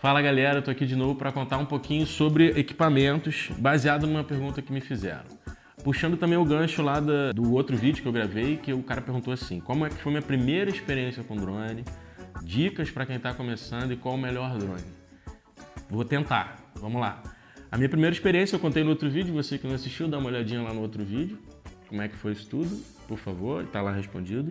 Fala 0.00 0.22
galera, 0.22 0.60
eu 0.60 0.62
tô 0.62 0.70
aqui 0.70 0.86
de 0.86 0.96
novo 0.96 1.14
para 1.14 1.30
contar 1.30 1.58
um 1.58 1.66
pouquinho 1.66 2.06
sobre 2.06 2.58
equipamentos 2.58 3.50
baseado 3.58 4.06
numa 4.06 4.24
pergunta 4.24 4.62
que 4.62 4.72
me 4.72 4.80
fizeram. 4.80 5.26
Puxando 5.84 6.16
também 6.16 6.38
o 6.38 6.44
gancho 6.44 6.80
lá 6.80 6.98
da, 7.00 7.32
do 7.32 7.52
outro 7.52 7.76
vídeo 7.76 8.00
que 8.00 8.08
eu 8.08 8.12
gravei, 8.12 8.56
que 8.56 8.72
o 8.72 8.82
cara 8.82 9.02
perguntou 9.02 9.30
assim: 9.30 9.60
como 9.60 9.84
é 9.84 9.90
que 9.90 9.96
foi 9.96 10.10
minha 10.10 10.22
primeira 10.22 10.70
experiência 10.70 11.22
com 11.22 11.36
drone? 11.36 11.84
Dicas 12.42 12.90
para 12.90 13.04
quem 13.04 13.16
está 13.16 13.34
começando 13.34 13.92
e 13.92 13.96
qual 13.96 14.14
o 14.14 14.18
melhor 14.18 14.56
drone? 14.56 14.86
Vou 15.90 16.02
tentar, 16.02 16.56
vamos 16.76 16.98
lá. 16.98 17.22
A 17.70 17.76
minha 17.76 17.90
primeira 17.90 18.14
experiência 18.14 18.56
eu 18.56 18.60
contei 18.60 18.82
no 18.82 18.88
outro 18.88 19.10
vídeo, 19.10 19.34
você 19.34 19.58
que 19.58 19.66
não 19.66 19.74
assistiu, 19.74 20.08
dá 20.08 20.16
uma 20.16 20.28
olhadinha 20.30 20.62
lá 20.62 20.72
no 20.72 20.80
outro 20.80 21.04
vídeo. 21.04 21.38
Como 21.90 22.00
é 22.00 22.08
que 22.08 22.16
foi 22.16 22.32
isso 22.32 22.48
tudo, 22.48 22.74
por 23.06 23.18
favor, 23.18 23.64
está 23.64 23.82
lá 23.82 23.92
respondido. 23.92 24.50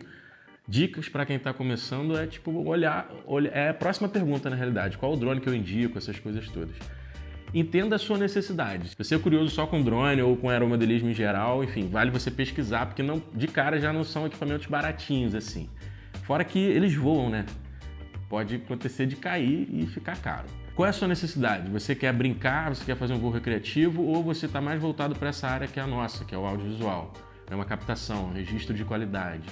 Dicas 0.69 1.09
para 1.09 1.25
quem 1.25 1.37
está 1.37 1.51
começando 1.51 2.15
é 2.15 2.27
tipo 2.27 2.51
olhar, 2.51 3.09
olhar, 3.25 3.49
é 3.57 3.69
a 3.69 3.73
próxima 3.73 4.07
pergunta 4.07 4.51
na 4.51 4.55
realidade, 4.55 4.99
qual 4.99 5.13
o 5.13 5.17
drone 5.17 5.41
que 5.41 5.49
eu 5.49 5.55
indico, 5.55 5.97
essas 5.97 6.19
coisas 6.19 6.47
todas. 6.47 6.75
Entenda 7.51 7.95
a 7.95 7.99
sua 7.99 8.19
necessidade. 8.19 8.89
Se 8.89 8.95
você 8.95 9.15
é 9.15 9.17
curioso 9.17 9.49
só 9.49 9.65
com 9.65 9.81
drone 9.81 10.21
ou 10.21 10.37
com 10.37 10.47
aeromodelismo 10.47 11.09
em 11.09 11.13
geral, 11.15 11.63
enfim, 11.63 11.89
vale 11.89 12.11
você 12.11 12.29
pesquisar, 12.29 12.85
porque 12.85 13.01
não, 13.01 13.19
de 13.33 13.47
cara 13.47 13.79
já 13.79 13.91
não 13.91 14.03
são 14.03 14.27
equipamentos 14.27 14.67
baratinhos 14.67 15.33
assim. 15.33 15.67
Fora 16.21 16.43
que 16.43 16.59
eles 16.59 16.93
voam, 16.93 17.31
né? 17.31 17.47
Pode 18.29 18.57
acontecer 18.57 19.07
de 19.07 19.15
cair 19.15 19.67
e 19.71 19.87
ficar 19.87 20.21
caro. 20.21 20.45
Qual 20.75 20.85
é 20.85 20.91
a 20.91 20.93
sua 20.93 21.07
necessidade? 21.07 21.67
Você 21.71 21.95
quer 21.95 22.13
brincar, 22.13 22.69
você 22.69 22.85
quer 22.85 22.95
fazer 22.95 23.15
um 23.15 23.17
voo 23.17 23.31
recreativo 23.31 24.03
ou 24.03 24.23
você 24.23 24.45
está 24.45 24.61
mais 24.61 24.79
voltado 24.79 25.15
para 25.15 25.29
essa 25.29 25.47
área 25.47 25.67
que 25.67 25.79
é 25.79 25.83
a 25.83 25.87
nossa, 25.87 26.23
que 26.23 26.35
é 26.35 26.37
o 26.37 26.45
audiovisual? 26.45 27.11
É 27.49 27.55
uma 27.55 27.65
captação, 27.65 28.25
um 28.25 28.33
registro 28.33 28.75
de 28.75 28.85
qualidade. 28.85 29.49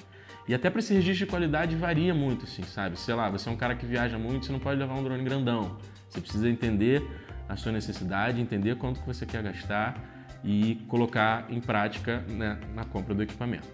E 0.48 0.54
até 0.54 0.70
para 0.70 0.80
esse 0.80 0.94
registro 0.94 1.26
de 1.26 1.30
qualidade 1.30 1.76
varia 1.76 2.14
muito, 2.14 2.46
assim, 2.46 2.64
sabe? 2.64 2.98
Sei 2.98 3.14
lá, 3.14 3.30
você 3.30 3.50
é 3.50 3.52
um 3.52 3.58
cara 3.58 3.76
que 3.76 3.86
viaja 3.86 4.18
muito, 4.18 4.46
você 4.46 4.52
não 4.52 4.60
pode 4.60 4.80
levar 4.80 4.96
um 4.96 5.04
drone 5.04 5.24
grandão. 5.24 5.78
Você 6.10 6.22
precisa 6.22 6.50
entender 6.50 7.04
a 7.50 7.58
sua 7.58 7.72
necessidade, 7.72 8.40
entender 8.40 8.76
quanto 8.76 9.02
que 9.02 9.08
você 9.08 9.26
quer 9.26 9.44
gastar 9.44 10.02
e 10.44 10.76
colocar 10.88 11.46
em 11.50 11.60
prática 11.60 12.24
né, 12.30 12.58
na 12.74 12.86
compra 12.86 13.14
do 13.14 13.22
equipamento. 13.22 13.68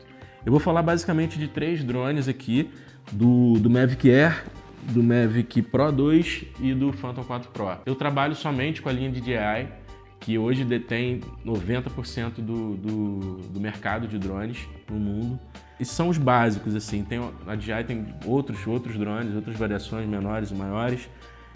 Eu 0.46 0.52
vou 0.52 0.60
falar 0.60 0.82
basicamente 0.82 1.38
de 1.38 1.48
três 1.48 1.84
drones 1.84 2.28
aqui, 2.28 2.72
do, 3.12 3.54
do 3.60 3.70
Mavic 3.70 4.10
Air, 4.10 4.44
do 4.90 5.04
Mavic 5.04 5.62
Pro 5.62 5.92
2 5.92 6.46
e 6.60 6.74
do 6.74 6.92
Phantom 6.92 7.24
4 7.24 7.52
Pro. 7.52 7.78
Eu 7.86 7.96
trabalho 7.96 8.36
somente 8.36 8.82
com 8.82 8.90
a 8.90 8.92
linha 8.92 9.12
DJI, 9.12 9.68
que 10.24 10.38
hoje 10.38 10.64
detém 10.64 11.20
90% 11.46 12.36
do, 12.38 12.78
do, 12.78 13.20
do 13.50 13.60
mercado 13.60 14.08
de 14.08 14.18
drones 14.18 14.70
no 14.90 14.98
mundo. 14.98 15.38
E 15.78 15.84
são 15.84 16.08
os 16.08 16.18
básicos, 16.18 16.76
assim. 16.76 17.04
Tem, 17.04 17.20
a 17.46 17.56
DJI 17.56 17.84
tem 17.86 18.06
outros, 18.26 18.66
outros 18.66 18.98
drones, 18.98 19.36
outras 19.36 19.58
variações 19.58 20.08
menores 20.08 20.50
e 20.52 20.56
maiores. 20.56 21.10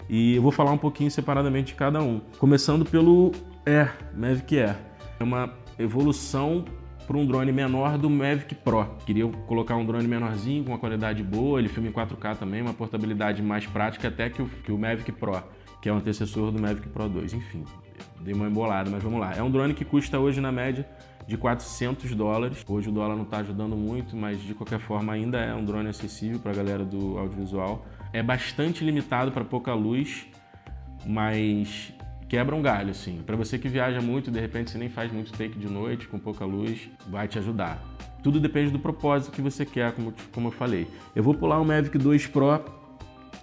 E 0.06 0.36
eu 0.36 0.42
vou 0.42 0.52
falar 0.52 0.70
um 0.70 0.78
pouquinho 0.78 1.10
separadamente 1.10 1.68
de 1.68 1.74
cada 1.74 2.02
um. 2.02 2.20
Começando 2.38 2.84
pelo 2.84 3.32
Air, 3.64 3.94
Mavic 4.14 4.58
Air. 4.58 4.76
É 5.18 5.24
uma 5.24 5.50
evolução 5.78 6.66
para 7.06 7.16
um 7.16 7.26
drone 7.26 7.50
menor 7.50 7.96
do 7.96 8.10
Mavic 8.10 8.54
Pro. 8.54 8.84
Queria 9.06 9.26
colocar 9.46 9.76
um 9.76 9.86
drone 9.86 10.06
menorzinho, 10.06 10.62
com 10.62 10.72
uma 10.72 10.78
qualidade 10.78 11.22
boa, 11.22 11.58
ele 11.58 11.70
filma 11.70 11.88
em 11.88 11.92
4K 11.92 12.36
também, 12.36 12.60
uma 12.60 12.74
portabilidade 12.74 13.42
mais 13.42 13.66
prática 13.66 14.08
até 14.08 14.28
que 14.28 14.42
o, 14.42 14.46
que 14.46 14.70
o 14.70 14.76
Mavic 14.76 15.10
Pro, 15.12 15.42
que 15.80 15.88
é 15.88 15.92
o 15.92 15.96
antecessor 15.96 16.50
do 16.50 16.60
Mavic 16.60 16.88
Pro 16.88 17.08
2. 17.08 17.34
Enfim, 17.34 17.64
dei 18.20 18.34
uma 18.34 18.46
embolada, 18.46 18.90
mas 18.90 19.02
vamos 19.02 19.20
lá. 19.20 19.34
É 19.34 19.42
um 19.42 19.50
drone 19.50 19.74
que 19.74 19.84
custa 19.84 20.18
hoje 20.18 20.40
na 20.40 20.52
média 20.52 20.88
de 21.26 21.36
400 21.36 22.14
dólares. 22.14 22.64
Hoje 22.66 22.88
o 22.88 22.92
dólar 22.92 23.14
não 23.14 23.24
está 23.24 23.38
ajudando 23.38 23.76
muito, 23.76 24.16
mas 24.16 24.42
de 24.42 24.54
qualquer 24.54 24.80
forma 24.80 25.12
ainda 25.12 25.38
é 25.38 25.54
um 25.54 25.64
drone 25.64 25.88
acessível 25.88 26.38
para 26.38 26.52
a 26.52 26.54
galera 26.54 26.84
do 26.84 27.18
audiovisual. 27.18 27.84
É 28.12 28.22
bastante 28.22 28.82
limitado 28.82 29.30
para 29.30 29.44
pouca 29.44 29.74
luz, 29.74 30.26
mas 31.06 31.92
quebra 32.28 32.54
um 32.54 32.62
galho, 32.62 32.90
assim. 32.90 33.22
Para 33.24 33.36
você 33.36 33.58
que 33.58 33.68
viaja 33.68 34.00
muito, 34.00 34.30
de 34.30 34.40
repente 34.40 34.70
você 34.70 34.78
nem 34.78 34.88
faz 34.88 35.12
muito 35.12 35.30
take 35.32 35.58
de 35.58 35.68
noite 35.68 36.08
com 36.08 36.18
pouca 36.18 36.44
luz, 36.44 36.88
vai 37.06 37.28
te 37.28 37.38
ajudar. 37.38 37.82
Tudo 38.22 38.40
depende 38.40 38.70
do 38.70 38.78
propósito 38.78 39.32
que 39.32 39.40
você 39.40 39.64
quer, 39.64 39.92
como, 39.92 40.12
como 40.32 40.48
eu 40.48 40.52
falei. 40.52 40.88
Eu 41.14 41.22
vou 41.22 41.34
pular 41.34 41.60
o 41.60 41.64
Mavic 41.64 41.96
2 41.98 42.26
Pro, 42.26 42.64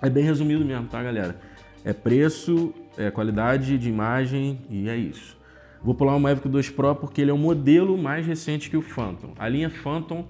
é 0.02 0.10
bem 0.10 0.24
resumido 0.24 0.66
mesmo, 0.66 0.88
tá, 0.88 1.02
galera? 1.02 1.40
É 1.86 1.94
preço, 1.94 2.74
é 2.98 3.12
qualidade 3.12 3.78
de 3.78 3.88
imagem 3.88 4.60
e 4.72 4.90
é 4.90 4.98
isso. 4.98 5.38
Vou 5.84 5.94
pular 5.94 6.16
o 6.16 6.20
Mavic 6.20 6.50
2 6.50 6.72
Pro 6.72 6.96
porque 6.96 7.22
ele 7.22 7.30
é 7.30 7.34
o 7.34 7.38
modelo 7.38 7.96
mais 7.96 8.26
recente 8.26 8.72
que 8.72 8.76
o 8.76 8.82
Phantom. 8.82 9.36
A 9.38 9.48
linha 9.48 9.70
Phantom 9.70 10.26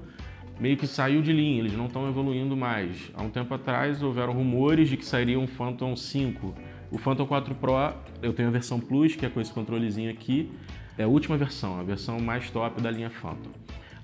meio 0.60 0.76
que 0.76 0.86
saiu 0.86 1.22
de 1.22 1.32
linha, 1.32 1.60
eles 1.60 1.72
não 1.72 1.86
estão 1.86 2.10
evoluindo 2.10 2.58
mais. 2.58 3.10
Há 3.14 3.24
um 3.24 3.30
tempo 3.30 3.54
atrás 3.54 4.04
houveram 4.04 4.34
rumores 4.34 4.90
de 4.90 4.98
que 4.98 5.06
sairia 5.06 5.40
um 5.40 5.48
Phantom 5.48 5.96
5. 5.96 6.54
O 6.92 6.98
Phantom 6.98 7.26
4 7.26 7.56
Pro, 7.56 7.94
eu 8.22 8.34
tenho 8.34 8.50
a 8.50 8.52
versão 8.52 8.78
Plus, 8.78 9.16
que 9.16 9.26
é 9.26 9.30
com 9.30 9.40
esse 9.40 9.54
controlezinho 9.54 10.12
aqui, 10.12 10.52
é 10.98 11.04
a 11.04 11.08
última 11.08 11.38
versão, 11.38 11.80
a 11.80 11.84
versão 11.84 12.20
mais 12.20 12.50
top 12.50 12.82
da 12.82 12.92
linha 12.92 13.10
Phantom. 13.10 13.52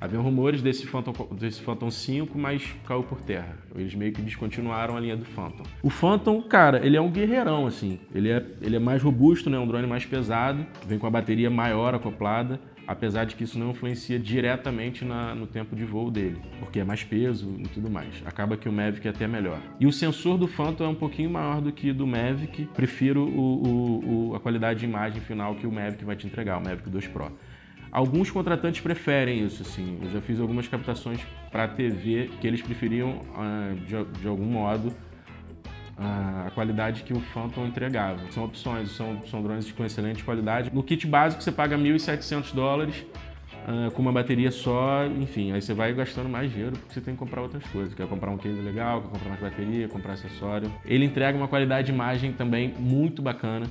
Havia 0.02 0.20
rumores 0.20 0.64
desse 0.64 0.88
Phantom, 0.88 1.14
desse 1.36 1.62
Phantom 1.62 1.92
5, 1.92 2.36
mas 2.36 2.76
caiu 2.88 3.04
por 3.04 3.22
terra. 3.22 3.56
Eles 3.76 3.94
meio 3.94 4.12
que 4.12 4.20
descontinuaram 4.20 4.98
a 4.98 5.00
linha 5.00 5.16
do 5.16 5.26
Phantom. 5.26 5.62
O 5.84 5.92
Phantom, 5.92 6.42
cara, 6.42 6.84
ele 6.84 6.98
é 6.98 7.02
um 7.02 7.12
guerreirão, 7.12 7.68
assim. 7.68 8.00
Ele 8.12 8.32
é, 8.32 8.44
ele 8.64 8.78
é 8.78 8.80
mais 8.80 9.04
robusto, 9.04 9.48
né? 9.48 9.60
Um 9.60 9.68
drone 9.68 9.86
mais 9.86 10.04
pesado, 10.04 10.66
vem 10.88 10.98
com 10.98 11.06
a 11.06 11.10
bateria 11.12 11.52
maior 11.52 11.94
acoplada, 11.94 12.60
apesar 12.88 13.26
de 13.26 13.36
que 13.36 13.44
isso 13.44 13.60
não 13.60 13.70
influencia 13.70 14.18
diretamente 14.18 15.06
na, 15.06 15.36
no 15.36 15.46
tempo 15.46 15.76
de 15.76 15.86
voo 15.86 16.10
dele, 16.10 16.42
porque 16.60 16.80
é 16.80 16.84
mais 16.84 17.04
peso 17.04 17.56
e 17.60 17.68
tudo 17.68 17.88
mais. 17.88 18.24
Acaba 18.26 18.58
que 18.58 18.68
o 18.68 18.72
Mavic 18.72 19.08
é 19.08 19.12
até 19.12 19.28
melhor. 19.28 19.60
E 19.80 19.86
o 19.86 19.94
sensor 19.94 20.36
do 20.36 20.48
Phantom 20.48 20.84
é 20.84 20.88
um 20.88 20.96
pouquinho 20.96 21.30
maior 21.30 21.62
do 21.62 21.72
que 21.72 21.94
do 21.94 22.08
Mavic. 22.08 22.66
Prefiro 22.74 23.22
o, 23.22 23.68
o, 23.68 24.30
o, 24.32 24.36
a 24.36 24.40
qualidade 24.40 24.80
de 24.80 24.86
imagem 24.86 25.22
final 25.22 25.54
que 25.54 25.68
o 25.68 25.72
Mavic 25.72 26.04
vai 26.04 26.16
te 26.16 26.26
entregar, 26.26 26.58
o 26.58 26.64
Mavic 26.64 26.90
2 26.90 27.08
Pro. 27.08 27.32
Alguns 27.92 28.32
contratantes 28.32 28.80
preferem 28.80 29.46
isso, 29.46 29.64
assim. 29.64 30.00
Eu 30.02 30.10
já 30.10 30.22
fiz 30.22 30.40
algumas 30.40 30.68
captações 30.68 31.20
para 31.52 31.68
TV 31.68 32.30
que 32.40 32.48
eles 32.48 32.62
preferiam, 32.62 33.22
uh, 33.36 33.76
de, 33.76 34.20
de, 34.22 34.28
algum 34.28 34.46
modo, 34.46 34.88
uh, 34.88 36.48
a 36.48 36.52
qualidade 36.52 37.04
que 37.04 37.12
o 37.12 37.20
Phantom 37.20 37.66
entregava. 37.66 38.20
São 38.32 38.46
opções, 38.46 38.92
são, 38.92 39.22
são 39.28 39.44
drones 39.44 39.70
com 39.74 39.84
excelente 39.84 40.24
qualidade. 40.24 40.72
No 40.74 40.82
kit 40.82 41.06
básico 41.06 41.44
você 41.44 41.52
paga 41.52 41.78
1.700 41.78 42.54
dólares 42.54 43.06
uh, 43.68 43.92
com 43.92 44.02
uma 44.02 44.14
bateria 44.14 44.52
só, 44.52 45.06
enfim, 45.06 45.52
aí 45.52 45.62
você 45.62 45.74
vai 45.74 45.94
gastando 45.94 46.30
mais 46.30 46.50
dinheiro 46.50 46.78
porque 46.78 46.94
você 46.94 47.02
tem 47.02 47.14
que 47.14 47.20
comprar 47.20 47.42
outras 47.42 47.66
coisas. 47.66 47.94
Quer 47.94 48.08
comprar 48.08 48.32
um 48.32 48.38
case 48.38 48.62
legal, 48.62 49.02
quer 49.02 49.10
comprar 49.10 49.30
mais 49.30 49.42
bateria, 49.42 49.90
comprar 49.90 50.14
acessório. 50.14 50.72
Ele 50.86 51.04
entrega 51.04 51.38
uma 51.38 51.50
qualidade 51.50 51.88
de 51.88 51.92
imagem 51.92 52.32
também 52.32 52.74
muito 52.80 53.22
bacana, 53.22 53.66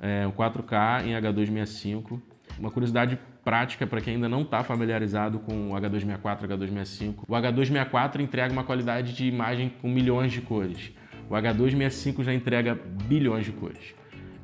é, 0.00 0.26
um 0.26 0.32
4K 0.32 1.04
em 1.04 1.12
H265. 1.12 2.18
Uma 2.58 2.70
curiosidade 2.70 3.18
prática 3.46 3.86
para 3.86 4.00
quem 4.00 4.14
ainda 4.14 4.28
não 4.28 4.42
está 4.42 4.64
familiarizado 4.64 5.38
com 5.38 5.70
o 5.70 5.74
H264, 5.74 6.48
H265. 6.48 7.14
O 7.28 7.32
H264 7.32 8.18
entrega 8.18 8.52
uma 8.52 8.64
qualidade 8.64 9.12
de 9.12 9.24
imagem 9.24 9.72
com 9.80 9.88
milhões 9.88 10.32
de 10.32 10.40
cores. 10.40 10.90
O 11.30 11.34
H265 11.34 12.24
já 12.24 12.34
entrega 12.34 12.76
bilhões 13.04 13.44
de 13.44 13.52
cores. 13.52 13.94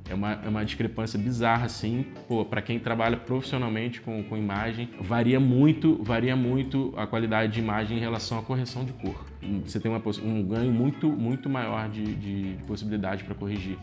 É 0.09 0.15
uma, 0.15 0.35
é 0.35 0.49
uma 0.49 0.65
discrepância 0.65 1.19
bizarra, 1.19 1.67
assim. 1.67 2.07
Pô, 2.29 2.45
para 2.45 2.63
quem 2.63 2.79
trabalha 2.79 3.17
profissionalmente 3.17 4.01
com, 4.01 4.23
com 4.23 4.37
imagem, 4.37 4.89
varia 5.01 5.41
muito, 5.41 6.01
varia 6.01 6.37
muito 6.37 6.95
a 6.97 7.05
qualidade 7.05 7.55
de 7.55 7.59
imagem 7.59 7.97
em 7.97 8.01
relação 8.01 8.39
à 8.39 8.43
correção 8.43 8.85
de 8.85 8.93
cor. 8.93 9.27
Você 9.65 9.81
tem 9.81 9.91
uma, 9.91 10.01
um 10.23 10.45
ganho 10.45 10.71
muito, 10.71 11.09
muito 11.11 11.51
maior 11.51 11.89
de, 11.89 12.05
de 12.05 12.57
possibilidade 12.69 13.25
para 13.25 13.35
corrigir. 13.35 13.77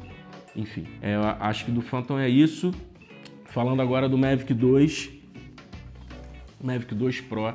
Enfim, 0.55 0.87
é, 1.01 1.15
eu 1.15 1.23
acho 1.23 1.65
que 1.65 1.71
do 1.71 1.81
Phantom 1.81 2.17
é 2.17 2.29
isso. 2.29 2.71
Falando 3.51 3.81
agora 3.81 4.07
do 4.07 4.15
Mavic 4.15 4.53
2, 4.53 5.09
o 6.61 6.67
Mavic 6.67 6.93
2 6.93 7.21
Pro 7.21 7.51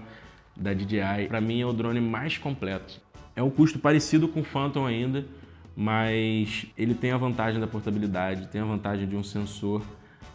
da 0.56 0.75
DJI, 0.75 1.28
para 1.28 1.41
mim 1.41 1.60
é 1.60 1.66
o 1.66 1.72
drone 1.72 2.00
mais 2.00 2.37
completo. 2.37 3.00
É 3.37 3.43
um 3.43 3.49
custo 3.49 3.78
parecido 3.78 4.27
com 4.27 4.41
o 4.41 4.44
Phantom 4.44 4.87
ainda, 4.87 5.25
mas 5.76 6.67
ele 6.76 6.94
tem 6.94 7.12
a 7.12 7.17
vantagem 7.17 7.61
da 7.61 7.69
portabilidade, 7.69 8.49
tem 8.49 8.61
a 8.61 8.64
vantagem 8.64 9.06
de 9.06 9.14
um 9.14 9.23
sensor 9.23 9.82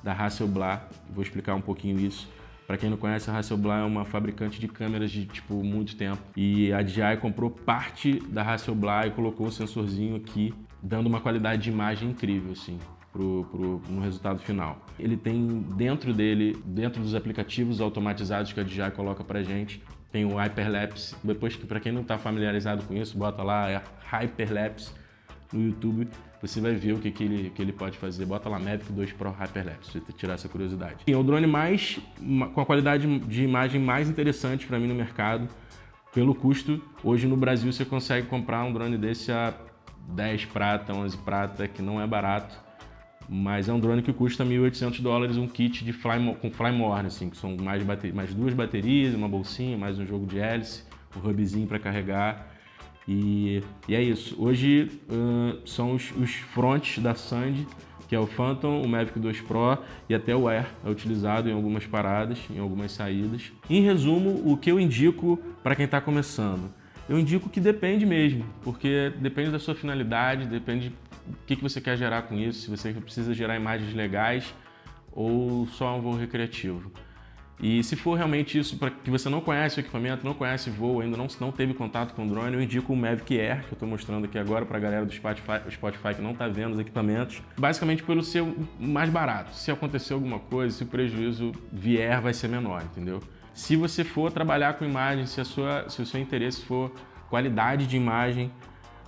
da 0.02 0.14
Hasselblad. 0.14 0.82
Vou 1.14 1.22
explicar 1.22 1.56
um 1.56 1.62
pouquinho 1.62 2.00
isso. 2.00 2.30
Para 2.66 2.78
quem 2.78 2.90
não 2.90 2.98
conhece, 2.98 3.30
a 3.30 3.38
Hasselblad 3.38 3.82
é 3.82 3.86
uma 3.86 4.06
fabricante 4.06 4.62
de 4.62 4.68
câmeras 4.70 5.12
de 5.12 5.26
tipo 5.26 5.62
muito 5.62 5.98
tempo 5.98 6.22
e 6.38 6.72
a 6.72 6.82
DJI 6.82 7.18
comprou 7.20 7.50
parte 7.50 8.14
da 8.30 8.44
Hasselblad 8.44 9.10
e 9.10 9.12
colocou 9.12 9.48
um 9.48 9.52
sensorzinho 9.52 10.16
aqui, 10.16 10.54
dando 10.82 11.08
uma 11.08 11.20
qualidade 11.20 11.64
de 11.64 11.70
imagem 11.70 12.12
incrível 12.12 12.54
assim 12.54 12.80
pro, 13.12 13.82
no 13.90 14.02
resultado 14.02 14.40
final. 14.40 14.78
Ele 14.98 15.18
tem 15.18 15.62
dentro 15.76 16.14
dele, 16.14 16.58
dentro 16.66 17.02
dos 17.02 17.16
aplicativos 17.16 17.82
automatizados 17.82 18.54
que 18.54 18.60
a 18.60 18.64
DJI 18.64 18.92
coloca 18.96 19.24
pra 19.24 19.42
gente, 19.42 19.82
tem 20.12 20.26
o 20.26 20.38
Hyperlapse. 20.38 21.16
Depois 21.24 21.56
que 21.56 21.66
para 21.66 21.80
quem 21.80 21.92
não 21.92 22.02
está 22.02 22.18
familiarizado 22.18 22.84
com 22.84 22.94
isso, 22.96 23.18
bota 23.18 23.44
lá 23.44 23.70
é 23.70 23.82
Hyperlapse 24.12 24.92
no 25.52 25.66
YouTube, 25.66 26.08
você 26.42 26.62
vai 26.62 26.74
ver 26.74 26.94
o 26.94 27.00
que, 27.00 27.12
que, 27.12 27.24
ele, 27.24 27.50
que 27.50 27.62
ele 27.62 27.74
pode 27.74 27.98
fazer. 27.98 28.26
Bota 28.26 28.48
lá 28.48 28.60
Mavic 28.60 28.92
2 28.92 29.14
Pro 29.14 29.32
Hyperlapse, 29.32 30.00
para 30.00 30.16
tirar 30.16 30.34
essa 30.34 30.48
curiosidade. 30.48 30.98
É 31.08 31.16
o 31.16 31.24
drone 31.24 31.48
mais 31.48 32.00
com 32.54 32.62
a 32.62 32.66
qualidade 32.66 33.20
de 33.20 33.44
imagem 33.44 33.82
mais 33.82 34.10
interessante 34.10 34.66
para 34.66 34.80
mim 34.80 34.88
no 34.88 34.96
mercado. 34.96 35.50
Pelo 36.14 36.34
custo, 36.34 36.82
hoje 37.04 37.28
no 37.28 37.36
Brasil 37.36 37.72
você 37.72 37.86
consegue 37.86 38.28
comprar 38.28 38.64
um 38.64 38.74
drone 38.74 38.98
desse 38.98 39.32
a 39.32 39.54
10 40.10 40.46
prata, 40.46 40.94
11 40.94 41.18
prata, 41.18 41.68
que 41.68 41.82
não 41.82 42.02
é 42.02 42.08
barato, 42.08 42.58
mas 43.30 43.70
é 43.70 43.74
um 43.74 43.80
drone 43.80 44.02
que 44.02 44.12
custa 44.12 44.44
1.800 44.44 45.02
dólares 45.02 45.38
um 45.38 45.48
kit 45.48 45.86
de 45.86 45.94
fly, 45.94 46.36
com 46.42 46.50
Flymore, 46.50 47.06
assim, 47.06 47.30
que 47.30 47.38
são 47.38 47.56
mais, 47.58 47.84
mais 48.14 48.34
duas 48.34 48.54
baterias, 48.56 49.14
uma 49.14 49.30
bolsinha, 49.30 49.78
mais 49.78 50.00
um 50.00 50.06
jogo 50.06 50.26
de 50.26 50.40
hélice, 50.40 50.84
um 51.16 51.30
hubzinho 51.30 51.68
para 51.68 51.78
carregar. 51.78 52.48
E, 53.08 53.62
e, 53.88 53.96
é 53.96 54.02
isso. 54.02 54.36
Hoje 54.40 54.92
uh, 55.10 55.68
são 55.68 55.94
os, 55.94 56.12
os 56.18 56.32
fronts 56.32 56.98
da 56.98 57.14
Sandy, 57.14 57.68
que 58.08 58.16
é 58.16 58.20
o 58.20 58.26
Phantom, 58.26 58.82
o 58.82 58.88
Mavic 58.88 59.20
2 59.20 59.42
Pro 59.42 59.78
e 60.10 60.16
até 60.16 60.36
o 60.36 60.48
Air 60.48 60.66
é 60.84 60.90
utilizado 60.90 61.48
em 61.48 61.54
algumas 61.54 61.86
paradas, 61.86 62.40
em 62.50 62.58
algumas 62.58 62.92
saídas. 62.92 63.52
Em 63.70 63.84
resumo, 63.84 64.42
o 64.52 64.58
que 64.58 64.72
eu 64.72 64.80
indico 64.80 65.40
para 65.62 65.76
quem 65.76 65.86
está 65.86 66.02
começando? 66.02 66.72
Eu 67.08 67.20
indico 67.20 67.50
que 67.50 67.60
depende 67.60 68.06
mesmo, 68.06 68.44
porque 68.64 69.12
depende 69.20 69.52
da 69.52 69.60
sua 69.60 69.76
finalidade, 69.76 70.46
depende 70.48 70.92
do 71.26 71.38
que, 71.46 71.56
que 71.56 71.64
você 71.64 71.80
quer 71.80 71.98
gerar 71.98 72.24
com 72.24 72.36
isso, 72.36 72.62
se 72.62 72.70
você 72.70 72.94
precisa 72.94 73.34
gerar 73.34 73.56
imagens 73.56 73.94
legais 73.94 74.54
ou 75.12 75.68
só 75.68 75.98
um 75.98 76.02
voo 76.02 76.16
recreativo. 76.16 76.92
E 77.62 77.84
se 77.84 77.98
for 77.98 78.16
realmente 78.16 78.58
isso 78.58 78.78
para 78.78 78.90
que 78.90 79.12
você 79.12 79.28
não 79.28 79.42
conhece 79.42 79.78
o 79.78 79.82
equipamento, 79.82 80.26
não 80.26 80.34
conhece 80.34 80.70
voo, 80.70 81.02
ainda 81.02 81.18
não, 81.18 81.28
não 81.42 81.52
teve 81.52 81.74
contato 81.74 82.14
com 82.14 82.26
o 82.26 82.30
drone, 82.30 82.56
eu 82.56 82.62
indico 82.62 82.94
o 82.94 82.96
Mavic 82.96 83.38
Air, 83.38 83.66
que 83.66 83.72
eu 83.72 83.74
estou 83.74 83.88
mostrando 83.88 84.24
aqui 84.24 84.38
agora 84.38 84.66
para 84.66 84.78
a 84.78 84.80
galera 84.80 85.06
do 85.06 85.14
Spotify, 85.14 85.70
Spotify 85.70 86.16
que 86.16 86.22
não 86.22 86.32
está 86.32 86.48
vendo 86.48 86.74
os 86.74 86.80
equipamentos. 86.80 87.42
Basicamente 87.58 88.02
pelo 88.02 88.24
ser 88.24 88.46
mais 88.80 89.10
barato. 89.10 89.54
Se 89.54 89.70
acontecer 89.72 90.14
alguma 90.14 90.40
coisa, 90.40 90.78
se 90.78 90.84
o 90.84 90.88
prejuízo 90.88 91.52
vier, 91.70 92.22
vai 92.22 92.34
ser 92.34 92.48
menor, 92.48 92.82
entendeu? 92.82 93.22
Se 93.54 93.76
você 93.76 94.06
for 94.06 94.32
trabalhar 94.32 94.76
com 94.76 94.86
imagem, 94.86 95.26
se, 95.26 95.42
a 95.42 95.46
sua, 95.46 95.90
se 95.90 96.02
o 96.02 96.06
seu 96.06 96.22
interesse 96.22 96.64
for 96.64 96.94
qualidade 97.30 97.88
de 97.88 97.98
imagem, 97.98 98.50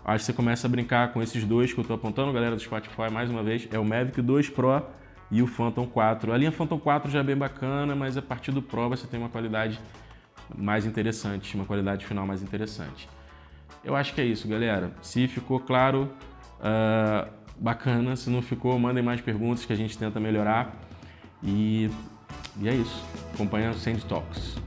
acho 0.06 0.20
que 0.20 0.26
você 0.26 0.34
começa 0.34 0.68
a 0.68 0.70
brincar 0.70 1.14
com 1.14 1.22
esses 1.22 1.44
dois 1.44 1.74
que 1.74 1.80
eu 1.80 1.84
estou 1.84 1.96
apontando, 1.96 2.32
galera 2.34 2.56
do 2.56 2.62
Spotify, 2.62 3.12
mais 3.12 3.30
uma 3.30 3.44
vez, 3.44 3.68
é 3.72 3.80
o 3.80 3.86
Mavic 3.86 4.22
2 4.22 4.50
Pro 4.50 4.82
e 5.30 5.42
o 5.42 5.48
Phantom 5.48 5.86
4. 5.86 6.34
A 6.34 6.38
linha 6.38 6.52
Phantom 6.52 6.80
4 6.80 7.12
já 7.12 7.20
é 7.20 7.24
bem 7.24 7.38
bacana, 7.38 7.96
mas 7.96 8.18
a 8.18 8.22
partir 8.22 8.52
do 8.52 8.62
Pro 8.62 8.90
você 8.90 9.08
tem 9.08 9.20
uma 9.20 9.30
qualidade 9.30 9.80
mais 10.56 10.86
interessante, 10.86 11.56
uma 11.56 11.66
qualidade 11.66 12.06
final 12.06 12.26
mais 12.26 12.42
interessante. 12.42 13.08
Eu 13.84 13.96
acho 13.96 14.14
que 14.14 14.22
é 14.22 14.26
isso, 14.26 14.48
galera. 14.48 14.92
Se 15.02 15.28
ficou 15.28 15.60
claro, 15.60 16.12
uh, 16.60 17.42
bacana. 17.62 18.16
Se 18.16 18.30
não 18.30 18.42
ficou, 18.42 18.78
mandem 18.80 19.04
mais 19.04 19.22
perguntas 19.22 19.66
que 19.66 19.74
a 19.74 19.76
gente 19.76 19.98
tenta 19.98 20.20
melhorar. 20.20 20.76
E, 21.44 21.90
e 22.60 22.68
é 22.68 22.74
isso. 22.74 23.04
Acompanhando 23.34 23.76
Sand 23.78 24.00
Talks. 24.08 24.58